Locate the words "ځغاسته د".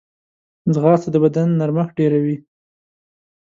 0.73-1.15